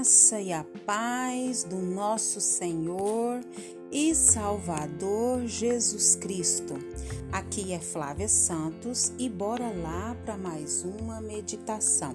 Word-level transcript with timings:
graça 0.00 0.40
e 0.40 0.50
a 0.50 0.64
paz 0.86 1.62
do 1.62 1.76
nosso 1.76 2.40
Senhor 2.40 3.38
e 3.92 4.14
Salvador 4.14 5.46
Jesus 5.46 6.16
Cristo. 6.16 6.72
Aqui 7.30 7.74
é 7.74 7.78
Flávia 7.78 8.26
Santos 8.26 9.12
e 9.18 9.28
bora 9.28 9.70
lá 9.70 10.16
para 10.24 10.38
mais 10.38 10.84
uma 10.84 11.20
meditação. 11.20 12.14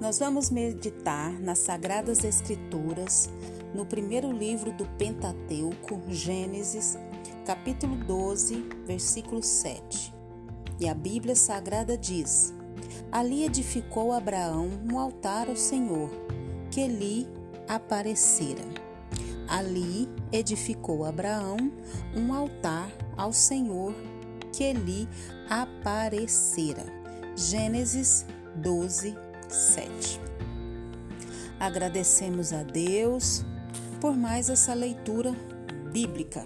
Nós 0.00 0.20
vamos 0.20 0.50
meditar 0.50 1.32
nas 1.40 1.58
Sagradas 1.58 2.22
Escrituras, 2.22 3.28
no 3.74 3.84
primeiro 3.84 4.30
livro 4.30 4.70
do 4.70 4.86
Pentateuco, 4.96 6.00
Gênesis, 6.10 6.96
capítulo 7.44 7.96
12, 7.96 8.54
versículo 8.86 9.42
7. 9.42 10.14
E 10.78 10.88
a 10.88 10.94
Bíblia 10.94 11.34
Sagrada 11.34 11.98
diz: 11.98 12.54
Ali 13.10 13.44
edificou 13.44 14.12
Abraão 14.12 14.70
um 14.88 14.96
altar 14.96 15.48
ao 15.48 15.56
Senhor, 15.56 16.08
que 16.72 16.88
lhe 16.88 17.28
aparecera. 17.68 18.64
Ali 19.46 20.08
edificou 20.32 21.04
Abraão 21.04 21.58
um 22.16 22.32
altar 22.32 22.90
ao 23.16 23.32
Senhor, 23.32 23.94
que 24.52 24.72
lhe 24.72 25.06
aparecera. 25.48 26.84
Gênesis 27.36 28.24
12, 28.56 29.14
7. 29.48 30.20
Agradecemos 31.60 32.52
a 32.52 32.62
Deus 32.62 33.44
por 34.00 34.16
mais 34.16 34.48
essa 34.48 34.74
leitura 34.74 35.32
bíblica. 35.92 36.44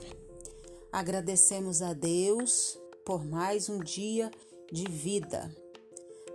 Agradecemos 0.93 1.83
a 1.83 1.93
Deus 1.93 2.79
por 3.05 3.25
mais 3.25 3.69
um 3.69 3.79
dia 3.79 4.31
de 4.73 4.84
vida. 4.91 5.55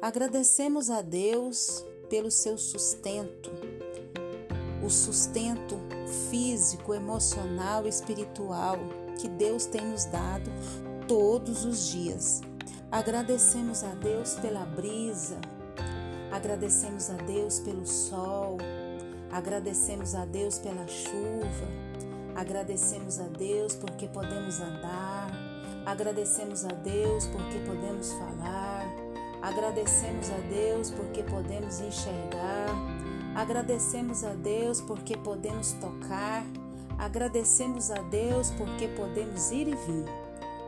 Agradecemos 0.01 0.89
a 0.89 1.01
Deus 1.01 1.85
pelo 2.09 2.29
seu 2.29 2.57
sustento, 2.57 3.51
o 4.83 4.89
sustento 4.89 5.79
físico, 6.29 6.93
emocional, 6.93 7.87
espiritual 7.87 8.77
que 9.19 9.27
Deus 9.29 9.65
tem 9.65 9.85
nos 9.85 10.05
dado 10.05 10.51
todos 11.07 11.65
os 11.65 11.91
dias. 11.91 12.41
Agradecemos 12.91 13.83
a 13.83 13.93
Deus 13.95 14.35
pela 14.35 14.65
brisa, 14.65 15.39
agradecemos 16.31 17.09
a 17.09 17.13
Deus 17.13 17.59
pelo 17.59 17.85
sol, 17.85 18.57
agradecemos 19.31 20.15
a 20.15 20.25
Deus 20.25 20.57
pela 20.57 20.87
chuva, 20.87 21.67
agradecemos 22.35 23.19
a 23.19 23.27
Deus 23.27 23.75
porque 23.75 24.07
podemos 24.07 24.59
andar, 24.59 25.31
agradecemos 25.85 26.65
a 26.65 26.73
Deus 26.73 27.27
porque 27.27 27.59
podemos 27.59 28.11
falar. 28.13 29.11
Agradecemos 29.41 30.29
a 30.29 30.37
Deus 30.53 30.91
porque 30.91 31.23
podemos 31.23 31.81
enxergar. 31.81 33.00
Agradecemos 33.35 34.23
a 34.23 34.33
Deus 34.33 34.81
porque 34.81 35.17
podemos 35.17 35.73
tocar. 35.73 36.45
Agradecemos 36.97 37.89
a 37.91 38.01
Deus 38.03 38.51
porque 38.51 38.87
podemos 38.89 39.51
ir 39.51 39.67
e 39.67 39.75
vir. 39.75 40.05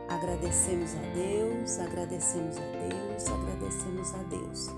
Agradecemos 0.08 0.90
a 0.94 1.14
Deus, 1.14 1.78
agradecemos 1.78 2.56
a 2.56 2.60
Deus, 2.60 3.26
agradecemos 3.26 4.14
a 4.14 4.22
Deus. 4.24 4.70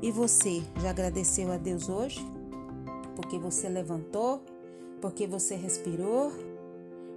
E 0.00 0.10
você 0.10 0.62
já 0.80 0.90
agradeceu 0.90 1.52
a 1.52 1.56
Deus 1.56 1.88
hoje? 1.88 2.24
Porque 3.14 3.38
você 3.38 3.68
levantou? 3.68 4.42
Porque 5.00 5.26
você 5.26 5.54
respirou? 5.54 6.32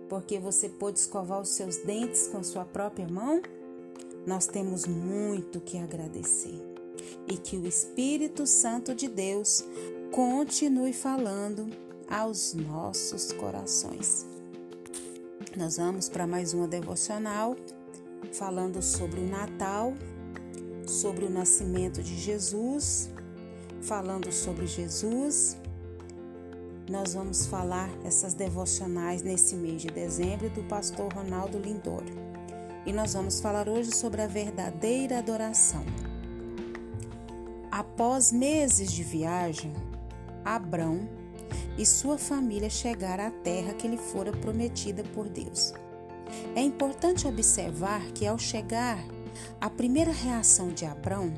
Porque 0.10 0.38
você 0.40 0.68
pôde 0.70 1.00
escovar 1.00 1.42
os 1.42 1.50
seus 1.50 1.78
dentes 1.78 2.28
com 2.28 2.40
a 2.40 2.44
sua 2.44 2.66
própria 2.66 3.08
mão? 3.08 3.42
nós 4.26 4.48
temos 4.48 4.88
muito 4.88 5.62
que 5.62 5.78
agradecer 5.78 6.60
e 7.28 7.38
que 7.38 7.56
o 7.58 7.68
Espírito 7.68 8.48
Santo 8.48 8.96
de 8.96 9.08
Deus 9.08 9.64
continue 10.16 10.94
falando 10.94 11.70
aos 12.10 12.54
nossos 12.54 13.34
corações. 13.34 14.26
Nós 15.58 15.76
vamos 15.76 16.08
para 16.08 16.26
mais 16.26 16.54
uma 16.54 16.70
devocional 16.70 17.54
falando 18.32 18.82
sobre 18.82 19.20
o 19.20 19.28
Natal, 19.28 19.94
sobre 20.88 21.26
o 21.26 21.30
nascimento 21.30 22.02
de 22.02 22.18
Jesus, 22.18 23.10
falando 23.82 24.32
sobre 24.32 24.66
Jesus. 24.66 25.58
Nós 26.90 27.14
vamos 27.14 27.46
falar 27.46 27.90
essas 28.06 28.34
devocionais 28.34 29.22
nesse 29.22 29.54
mês 29.54 29.82
de 29.82 29.90
dezembro 29.90 30.50
do 30.50 30.64
pastor 30.64 31.12
Ronaldo 31.14 31.60
Lindório 31.60 32.16
e 32.86 32.94
nós 32.94 33.16
vamos 33.16 33.42
falar 33.42 33.68
hoje 33.68 33.94
sobre 33.94 34.22
a 34.22 34.28
verdadeira 34.28 35.18
adoração. 35.18 35.84
Após 37.70 38.32
meses 38.32 38.90
de 38.94 39.04
viagem, 39.04 39.74
Abrão 40.46 41.10
e 41.78 41.86
sua 41.86 42.18
família 42.18 42.70
chegaram 42.70 43.26
à 43.26 43.32
terra 43.32 43.74
que 43.74 43.88
lhe 43.88 43.98
fora 43.98 44.32
prometida 44.32 45.04
por 45.04 45.28
Deus. 45.28 45.74
É 46.56 46.62
importante 46.62 47.28
observar 47.28 48.02
que, 48.12 48.26
ao 48.26 48.38
chegar, 48.38 49.04
a 49.60 49.70
primeira 49.70 50.12
reação 50.12 50.70
de 50.70 50.86
Abrão 50.86 51.34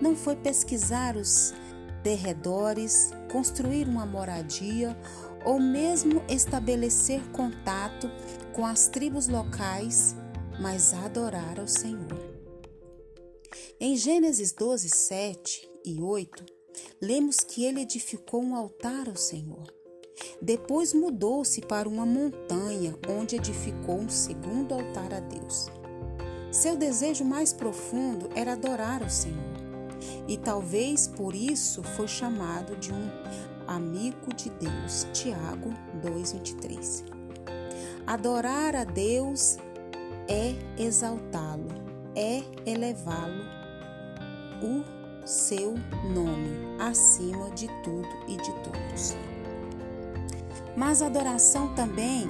não 0.00 0.16
foi 0.16 0.34
pesquisar 0.34 1.16
os 1.16 1.54
derredores, 2.02 3.10
construir 3.30 3.86
uma 3.86 4.06
moradia 4.06 4.96
ou 5.44 5.60
mesmo 5.60 6.22
estabelecer 6.28 7.20
contato 7.30 8.10
com 8.52 8.66
as 8.66 8.88
tribos 8.88 9.28
locais 9.28 10.16
mas 10.60 10.92
adorar 10.92 11.58
ao 11.58 11.66
Senhor. 11.66 12.36
Em 13.80 13.96
Gênesis 13.96 14.52
12, 14.52 14.88
7 14.88 15.70
e 15.84 16.02
8, 16.02 16.44
lemos 17.00 17.36
que 17.36 17.64
ele 17.64 17.82
edificou 17.82 18.42
um 18.42 18.54
altar 18.54 19.08
ao 19.08 19.16
Senhor. 19.16 19.72
Depois 20.42 20.92
mudou-se 20.92 21.60
para 21.60 21.88
uma 21.88 22.04
montanha, 22.04 22.96
onde 23.08 23.36
edificou 23.36 23.98
um 23.98 24.08
segundo 24.08 24.74
altar 24.74 25.14
a 25.14 25.20
Deus. 25.20 25.70
Seu 26.50 26.76
desejo 26.76 27.24
mais 27.24 27.52
profundo 27.52 28.28
era 28.34 28.52
adorar 28.54 29.02
ao 29.02 29.10
Senhor, 29.10 29.56
e 30.26 30.36
talvez 30.36 31.06
por 31.06 31.34
isso 31.34 31.82
foi 31.82 32.08
chamado 32.08 32.76
de 32.76 32.92
um 32.92 33.10
amigo 33.66 34.34
de 34.34 34.50
Deus. 34.50 35.06
Tiago 35.12 35.70
2:23. 36.02 37.04
Adorar 38.06 38.74
a 38.74 38.84
Deus 38.84 39.58
é 40.26 40.54
exaltá-lo, 40.82 41.68
é 42.16 42.42
elevá-lo, 42.64 43.44
o 44.62 44.97
seu 45.28 45.74
nome 46.12 46.56
acima 46.78 47.50
de 47.50 47.68
tudo 47.82 48.08
e 48.26 48.36
de 48.36 48.50
todos. 48.62 49.14
Mas 50.74 51.02
a 51.02 51.06
adoração 51.06 51.74
também 51.74 52.28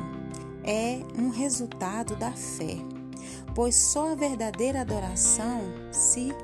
é 0.64 1.00
um 1.16 1.28
resultado 1.28 2.16
da 2.16 2.32
fé, 2.32 2.76
pois 3.54 3.76
só 3.76 4.12
a 4.12 4.14
verdadeira 4.16 4.80
adoração 4.80 5.60
se 5.92 6.34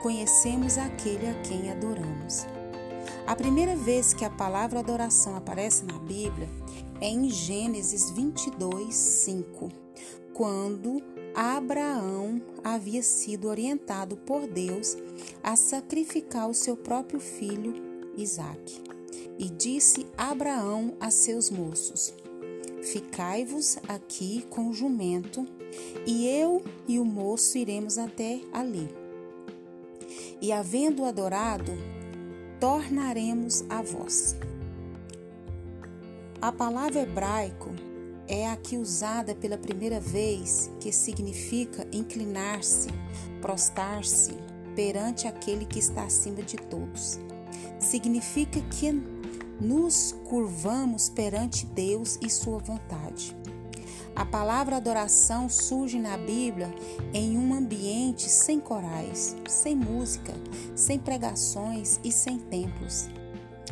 conhecemos 0.00 0.78
aquele 0.78 1.28
a 1.28 1.34
quem 1.42 1.70
adoramos. 1.70 2.46
A 3.26 3.34
primeira 3.34 3.74
vez 3.74 4.14
que 4.14 4.24
a 4.24 4.30
palavra 4.30 4.78
adoração 4.78 5.36
aparece 5.36 5.84
na 5.84 5.98
Bíblia 5.98 6.48
é 7.00 7.08
em 7.08 7.28
Gênesis 7.28 8.10
22, 8.10 8.94
5 8.94 9.68
quando 10.40 11.02
Abraão 11.34 12.40
havia 12.64 13.02
sido 13.02 13.48
orientado 13.48 14.16
por 14.16 14.46
Deus 14.46 14.96
a 15.42 15.56
sacrificar 15.56 16.48
o 16.48 16.54
seu 16.54 16.76
próprio 16.76 17.20
filho 17.20 17.74
Isaque. 18.16 18.82
E 19.38 19.48
disse 19.48 20.06
Abraão 20.18 20.94
a 21.00 21.10
seus 21.10 21.50
moços: 21.50 22.12
Ficai-vos 22.82 23.78
aqui 23.88 24.44
com 24.50 24.68
o 24.68 24.74
jumento, 24.74 25.46
e 26.06 26.26
eu 26.26 26.62
e 26.86 26.98
o 26.98 27.04
moço 27.04 27.56
iremos 27.56 27.96
até 27.96 28.40
ali. 28.52 28.88
E 30.42 30.52
havendo 30.52 31.04
adorado, 31.04 31.72
tornaremos 32.58 33.64
a 33.68 33.80
vós. 33.82 34.36
A 36.42 36.50
palavra 36.50 37.00
hebraico 37.00 37.70
é 38.30 38.48
aqui 38.48 38.78
usada 38.78 39.34
pela 39.34 39.58
primeira 39.58 39.98
vez, 39.98 40.70
que 40.78 40.92
significa 40.92 41.84
inclinar-se, 41.92 42.88
prostrar-se 43.42 44.32
perante 44.76 45.26
aquele 45.26 45.64
que 45.64 45.80
está 45.80 46.04
acima 46.04 46.40
de 46.40 46.56
todos. 46.56 47.18
Significa 47.80 48.60
que 48.60 48.92
nos 49.60 50.14
curvamos 50.28 51.08
perante 51.08 51.66
Deus 51.66 52.20
e 52.22 52.30
Sua 52.30 52.58
vontade. 52.58 53.36
A 54.14 54.24
palavra 54.24 54.76
adoração 54.76 55.48
surge 55.48 55.98
na 55.98 56.16
Bíblia 56.16 56.72
em 57.12 57.36
um 57.36 57.52
ambiente 57.52 58.28
sem 58.28 58.60
corais, 58.60 59.34
sem 59.48 59.74
música, 59.74 60.32
sem 60.76 61.00
pregações 61.00 61.98
e 62.04 62.12
sem 62.12 62.38
templos. 62.38 63.08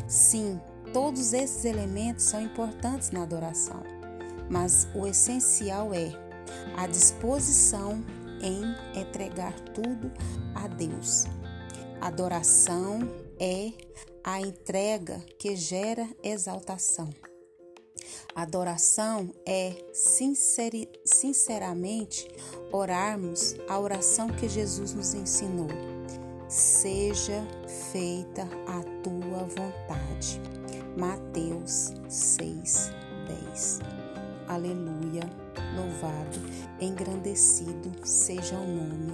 Sim, 0.09 0.61
todos 0.93 1.33
esses 1.33 1.65
elementos 1.65 2.25
são 2.25 2.41
importantes 2.43 3.13
na 3.13 3.23
adoração 3.23 3.98
mas 4.51 4.89
o 4.95 5.07
essencial 5.07 5.93
é 5.93 6.11
a 6.77 6.87
disposição 6.87 8.05
em 8.41 8.63
entregar 8.99 9.59
tudo 9.75 10.13
a 10.55 10.69
Deus. 10.69 11.27
Adoração 12.01 13.01
é 13.39 13.73
a 14.23 14.41
entrega 14.41 15.19
que 15.39 15.57
gera 15.57 16.09
exaltação. 16.23 17.09
Adoração 18.35 19.33
é 19.45 19.75
sinceri, 19.93 20.89
sinceramente 21.05 22.29
orarmos 22.71 23.57
a 23.69 23.79
oração 23.81 24.29
que 24.29 24.49
Jesus 24.49 24.95
nos 24.95 25.13
ensinou. 25.15 25.69
Seja 26.49 27.43
feita 27.91 28.43
a 28.67 28.83
tua 29.03 29.45
vontade. 29.45 30.41
Mateus 30.97 31.93
6, 32.09 32.39
10. 32.39 32.48
Aleluia, 34.59 35.23
louvado, 35.77 36.41
engrandecido 36.81 37.93
seja 38.03 38.57
o 38.57 38.67
nome 38.67 39.13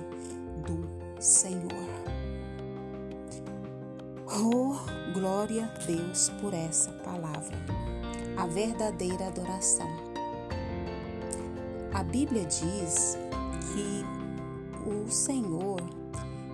do 0.67 1.23
Senhor. 1.23 1.69
Oh, 4.27 4.75
glória 5.13 5.67
a 5.67 5.79
Deus 5.85 6.31
por 6.41 6.55
essa 6.55 6.91
palavra, 6.93 7.59
a 8.39 8.47
verdadeira 8.47 9.27
adoração. 9.27 9.87
A 11.93 12.03
Bíblia 12.03 12.47
diz 12.47 13.19
que 13.75 14.89
o 14.89 15.11
Senhor 15.11 15.83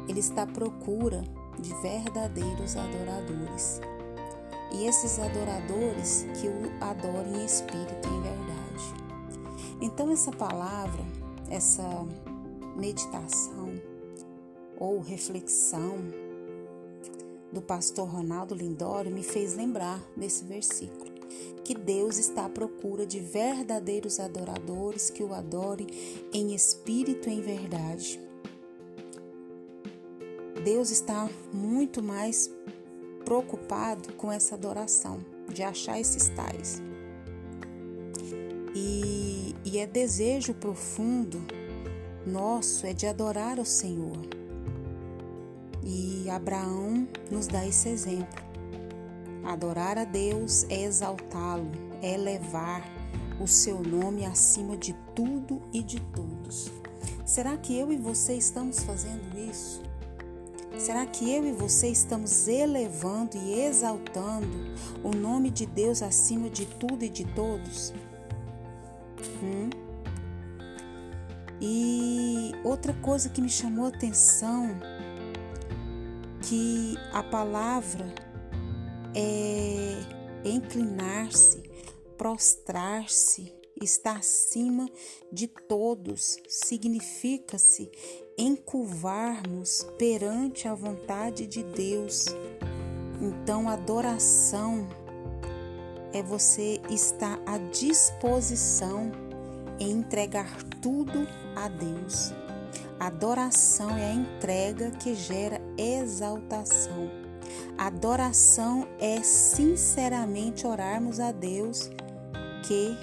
ele 0.09 0.19
está 0.19 0.43
à 0.43 0.47
procura 0.49 1.23
de 1.61 1.73
verdadeiros 1.81 2.77
adoradores 2.77 3.81
e 4.73 4.87
esses 4.87 5.19
adoradores 5.21 6.27
que 6.41 6.49
o 6.49 6.73
adorem 6.81 7.43
em 7.43 7.45
espírito 7.45 8.09
e 8.09 8.17
em 8.17 8.23
verdade. 8.23 8.50
Então, 9.81 10.11
essa 10.11 10.31
palavra, 10.31 11.03
essa 11.49 11.85
meditação 12.77 13.73
ou 14.79 15.01
reflexão 15.01 15.99
do 17.53 17.61
pastor 17.61 18.09
Ronaldo 18.09 18.55
Lindório 18.55 19.11
me 19.11 19.23
fez 19.23 19.55
lembrar 19.55 20.01
desse 20.17 20.45
versículo. 20.45 21.11
Que 21.65 21.75
Deus 21.75 22.19
está 22.19 22.47
à 22.47 22.49
procura 22.49 23.07
de 23.07 23.21
verdadeiros 23.21 24.19
adoradores 24.19 25.11
que 25.11 25.23
o 25.23 25.33
adorem 25.33 25.87
em 26.33 26.55
espírito 26.55 27.29
e 27.29 27.35
em 27.35 27.41
verdade. 27.41 28.21
Deus 30.65 30.91
está 30.91 31.29
muito 31.53 32.03
mais 32.03 32.51
preocupado 33.25 34.13
com 34.15 34.31
essa 34.31 34.55
adoração, 34.55 35.25
de 35.49 35.63
achar 35.63 36.01
esses 36.01 36.29
tais. 36.31 36.83
E, 38.75 39.10
e 39.71 39.79
é 39.79 39.87
desejo 39.87 40.53
profundo 40.53 41.41
nosso 42.27 42.85
é 42.87 42.93
de 42.93 43.07
adorar 43.07 43.61
o 43.61 43.65
Senhor. 43.65 44.19
E 45.85 46.29
Abraão 46.29 47.07
nos 47.31 47.47
dá 47.47 47.65
esse 47.65 47.89
exemplo. 47.89 48.43
Adorar 49.45 49.97
a 49.97 50.05
Deus 50.05 50.65
é 50.65 50.83
exaltá-lo, 50.83 51.71
é 52.03 52.15
elevar 52.15 52.85
o 53.41 53.47
seu 53.47 53.81
nome 53.81 54.27
acima 54.27 54.77
de 54.77 54.93
tudo 55.15 55.63
e 55.73 55.83
de 55.85 56.01
todos. 56.01 56.71
Será 57.25 57.57
que 57.57 57.79
eu 57.79 57.93
e 57.93 57.97
você 57.97 58.35
estamos 58.35 58.81
fazendo 58.81 59.39
isso? 59.39 59.83
Será 60.79 61.07
que 61.07 61.31
eu 61.31 61.47
e 61.47 61.53
você 61.53 61.89
estamos 61.89 62.49
elevando 62.49 63.37
e 63.37 63.61
exaltando 63.61 64.49
o 65.05 65.15
nome 65.15 65.49
de 65.49 65.65
Deus 65.65 66.03
acima 66.03 66.51
de 66.51 66.67
tudo 66.67 67.05
e 67.05 67.09
de 67.09 67.25
todos? 67.25 67.95
E 71.61 72.53
outra 72.65 72.95
coisa 72.95 73.29
que 73.29 73.43
me 73.43 73.49
chamou 73.49 73.85
a 73.85 73.89
atenção 73.89 74.79
que 76.43 76.97
a 77.13 77.23
palavra 77.23 78.07
é 79.15 79.95
inclinar-se, 80.45 81.63
prostrar-se, 82.17 83.53
está 83.81 84.13
acima 84.13 84.89
de 85.33 85.47
todos, 85.47 86.39
significa-se 86.49 87.91
encurvarmos 88.37 89.87
perante 89.99 90.69
a 90.69 90.75
vontade 90.75 91.47
de 91.47 91.63
Deus. 91.63 92.27
Então, 93.21 93.69
adoração 93.69 94.89
é 96.13 96.23
você 96.23 96.81
estar 96.91 97.41
à 97.47 97.59
disposição 97.59 99.13
em 99.81 99.93
entregar 99.93 100.63
tudo 100.81 101.27
a 101.57 101.67
Deus. 101.69 102.33
Adoração 103.01 103.97
é 103.97 104.11
a 104.11 104.15
entrega 104.15 104.91
que 104.91 105.15
gera 105.15 105.61
exaltação. 105.79 107.11
Adoração 107.79 108.87
é 108.99 109.23
sinceramente 109.23 110.67
orarmos 110.67 111.19
a 111.19 111.33
Deus 111.33 111.91
que 112.69 112.97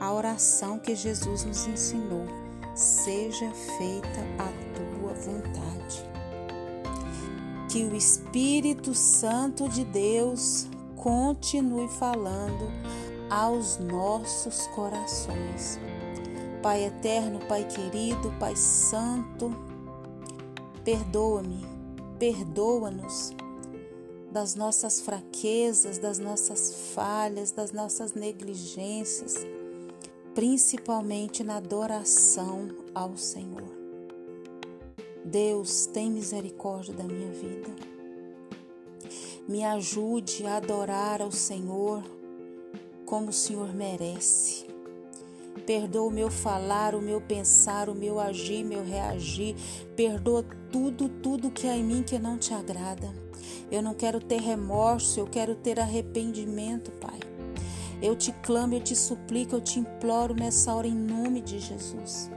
a 0.00 0.12
oração 0.12 0.78
que 0.78 0.94
Jesus 0.94 1.44
nos 1.44 1.66
ensinou 1.66 2.26
seja 2.74 3.50
feita 3.78 4.20
a 4.38 4.52
tua 4.74 5.14
vontade. 5.14 6.04
Que 7.70 7.84
o 7.84 7.94
Espírito 7.94 8.92
Santo 8.92 9.68
de 9.68 9.84
Deus 9.84 10.66
continue 10.96 11.88
falando 11.88 12.70
aos 13.30 13.78
nossos 13.78 14.66
corações. 14.68 15.78
Pai 16.62 16.84
eterno, 16.84 17.40
Pai 17.46 17.64
querido, 17.64 18.32
Pai 18.38 18.56
santo, 18.56 19.54
perdoa-me, 20.84 21.64
perdoa-nos 22.18 23.32
das 24.30 24.54
nossas 24.54 25.00
fraquezas, 25.00 25.98
das 25.98 26.18
nossas 26.18 26.92
falhas, 26.94 27.52
das 27.52 27.72
nossas 27.72 28.14
negligências 28.14 29.46
principalmente 30.36 31.42
na 31.42 31.56
adoração 31.56 32.68
ao 32.94 33.16
Senhor. 33.16 33.74
Deus, 35.24 35.86
tem 35.86 36.10
misericórdia 36.10 36.92
da 36.92 37.04
minha 37.04 37.32
vida. 37.32 37.74
Me 39.48 39.64
ajude 39.64 40.44
a 40.44 40.58
adorar 40.58 41.22
ao 41.22 41.32
Senhor 41.32 42.02
como 43.06 43.30
o 43.30 43.32
Senhor 43.32 43.72
merece. 43.72 44.66
Perdoa 45.64 46.08
o 46.08 46.10
meu 46.10 46.30
falar, 46.30 46.94
o 46.94 47.00
meu 47.00 47.20
pensar, 47.20 47.88
o 47.88 47.94
meu 47.94 48.20
agir, 48.20 48.64
meu 48.64 48.84
reagir. 48.84 49.56
Perdoa 49.96 50.44
tudo, 50.70 51.08
tudo 51.08 51.50
que 51.50 51.66
há 51.66 51.76
em 51.76 51.84
mim 51.84 52.02
que 52.02 52.18
não 52.18 52.36
te 52.36 52.52
agrada. 52.52 53.14
Eu 53.70 53.80
não 53.80 53.94
quero 53.94 54.20
ter 54.20 54.40
remorso, 54.40 55.18
eu 55.18 55.26
quero 55.26 55.54
ter 55.54 55.80
arrependimento, 55.80 56.90
Pai. 56.92 57.18
Eu 58.02 58.14
te 58.14 58.32
clamo, 58.32 58.74
eu 58.74 58.80
te 58.80 58.94
suplico, 58.94 59.54
eu 59.54 59.60
te 59.60 59.80
imploro 59.80 60.34
nessa 60.34 60.74
hora 60.74 60.86
em 60.86 60.94
nome 60.94 61.40
de 61.40 61.58
Jesus. 61.58 62.30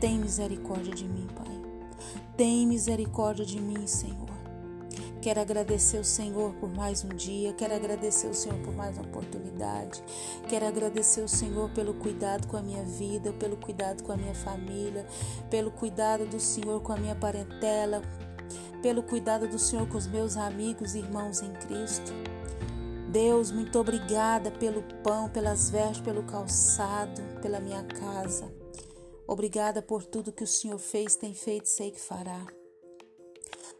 Tem 0.00 0.18
misericórdia 0.18 0.94
de 0.94 1.04
mim, 1.04 1.26
Pai. 1.36 1.60
Tem 2.36 2.66
misericórdia 2.66 3.44
de 3.44 3.60
mim, 3.60 3.86
Senhor. 3.86 4.29
Quero 5.20 5.38
agradecer 5.38 5.98
o 5.98 6.04
Senhor 6.04 6.54
por 6.54 6.72
mais 6.74 7.04
um 7.04 7.10
dia, 7.10 7.52
quero 7.52 7.74
agradecer 7.74 8.26
o 8.26 8.34
Senhor 8.34 8.58
por 8.60 8.74
mais 8.74 8.96
uma 8.96 9.06
oportunidade, 9.06 10.02
quero 10.48 10.66
agradecer 10.66 11.20
o 11.20 11.28
Senhor 11.28 11.68
pelo 11.72 11.92
cuidado 11.92 12.48
com 12.48 12.56
a 12.56 12.62
minha 12.62 12.82
vida, 12.84 13.30
pelo 13.34 13.58
cuidado 13.58 14.02
com 14.02 14.12
a 14.12 14.16
minha 14.16 14.34
família, 14.34 15.04
pelo 15.50 15.70
cuidado 15.70 16.24
do 16.24 16.40
Senhor 16.40 16.80
com 16.80 16.94
a 16.94 16.96
minha 16.96 17.14
parentela, 17.14 18.00
pelo 18.80 19.02
cuidado 19.02 19.46
do 19.46 19.58
Senhor 19.58 19.86
com 19.86 19.98
os 19.98 20.06
meus 20.06 20.38
amigos 20.38 20.94
e 20.94 21.00
irmãos 21.00 21.42
em 21.42 21.52
Cristo. 21.52 22.12
Deus, 23.10 23.50
muito 23.50 23.78
obrigada 23.78 24.50
pelo 24.50 24.82
pão, 25.02 25.28
pelas 25.28 25.68
vestes, 25.68 26.00
pelo 26.00 26.22
calçado, 26.22 27.20
pela 27.42 27.60
minha 27.60 27.84
casa. 27.84 28.50
Obrigada 29.26 29.82
por 29.82 30.02
tudo 30.02 30.32
que 30.32 30.44
o 30.44 30.46
Senhor 30.46 30.78
fez, 30.78 31.14
tem 31.14 31.34
feito 31.34 31.66
e 31.66 31.68
sei 31.68 31.90
que 31.90 32.00
fará. 32.00 32.59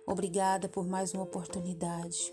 Obrigada 0.06 0.68
por 0.68 0.86
mais 0.86 1.14
uma 1.14 1.22
oportunidade. 1.22 2.32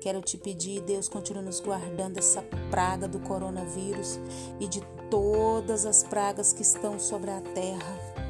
Quero 0.00 0.22
te 0.22 0.38
pedir, 0.38 0.80
Deus, 0.80 1.08
continue 1.08 1.42
nos 1.42 1.60
guardando 1.60 2.14
dessa 2.14 2.42
praga 2.70 3.06
do 3.06 3.20
coronavírus 3.20 4.18
e 4.58 4.66
de 4.66 4.80
todas 5.10 5.84
as 5.84 6.02
pragas 6.02 6.52
que 6.52 6.62
estão 6.62 6.98
sobre 6.98 7.30
a 7.30 7.40
terra. 7.40 8.20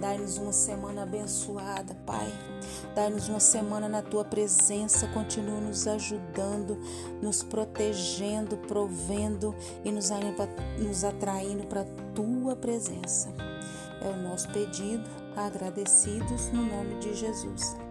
Dai-nos 0.00 0.36
uma 0.38 0.52
semana 0.52 1.04
abençoada, 1.04 1.94
Pai. 2.04 2.30
Dai-nos 2.94 3.28
uma 3.28 3.40
semana 3.40 3.88
na 3.88 4.02
tua 4.02 4.24
presença. 4.24 5.06
Continua 5.08 5.60
nos 5.60 5.86
ajudando, 5.86 6.76
nos 7.22 7.42
protegendo, 7.42 8.56
provendo 8.68 9.54
e 9.84 9.92
nos, 9.92 10.10
nos 10.78 11.04
atraindo 11.04 11.66
para 11.66 11.82
a 11.82 12.12
tua 12.14 12.56
presença. 12.56 13.32
É 14.02 14.08
o 14.08 14.16
nosso 14.16 14.48
pedido, 14.50 15.08
agradecidos 15.36 16.48
no 16.52 16.62
nome 16.66 16.96
de 16.96 17.14
Jesus. 17.14 17.83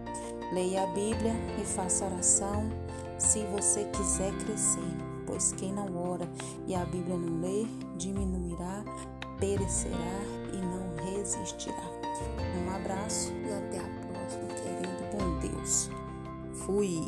Leia 0.54 0.84
a 0.84 0.86
Bíblia 0.86 1.34
e 1.60 1.64
faça 1.64 2.04
oração 2.04 2.70
se 3.18 3.44
você 3.46 3.82
quiser 3.86 4.32
crescer, 4.44 4.78
pois 5.26 5.52
quem 5.52 5.72
não 5.72 5.96
ora 5.96 6.28
e 6.68 6.76
a 6.76 6.84
Bíblia 6.84 7.16
não 7.16 7.40
lê, 7.40 7.66
diminuirá, 7.96 8.84
perecerá 9.40 9.96
e 10.52 10.56
não 10.58 10.94
resistirá. 11.12 11.74
Um 12.56 12.72
abraço 12.72 13.32
e 13.32 13.52
até 13.52 13.78
a 13.78 13.88
próxima, 14.06 14.46
querendo 14.62 15.10
bom 15.10 15.40
Deus. 15.40 15.90
Fui. 16.52 17.00